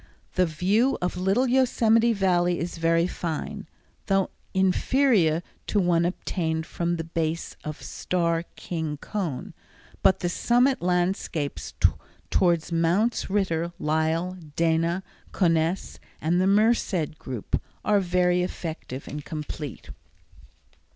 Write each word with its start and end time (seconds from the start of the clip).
The 0.33 0.47
view 0.47 0.97
of 0.99 1.15
Little 1.15 1.45
Yosemite 1.45 2.11
Valley 2.11 2.57
is 2.57 2.79
very 2.79 3.05
fine, 3.05 3.67
though 4.07 4.31
inferior 4.51 5.43
to 5.67 5.79
one 5.79 6.05
obtained 6.05 6.65
from 6.65 6.95
the 6.95 7.03
base 7.03 7.55
of 7.63 7.77
the 7.77 7.83
Starr 7.83 8.41
King 8.55 8.97
Cone, 8.97 9.53
but 10.01 10.21
the 10.21 10.27
summit 10.27 10.81
landscapes 10.81 11.75
towards 12.31 12.71
Mounts 12.71 13.29
Ritter, 13.29 13.73
Lyell, 13.77 14.37
Dana, 14.55 15.03
Conness, 15.31 15.99
and 16.19 16.41
the 16.41 16.47
Merced 16.47 17.19
Group, 17.19 17.61
are 17.85 17.99
very 17.99 18.41
effective 18.41 19.07
and 19.07 19.23
complete. 19.23 19.91